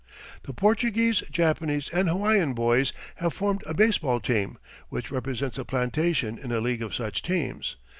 The 0.41 0.53
Portuguese, 0.55 1.19
Japanese 1.29 1.87
and 1.89 2.09
Hawaiian 2.09 2.55
boys 2.55 2.91
have 3.17 3.35
formed 3.35 3.61
a 3.67 3.75
baseball 3.75 4.19
team, 4.19 4.57
which 4.89 5.11
represents 5.11 5.57
the 5.57 5.63
plantation 5.63 6.39
in 6.39 6.51
a 6.51 6.59
league 6.59 6.81
of 6.81 6.95
such 6.95 7.21
teams. 7.21 7.75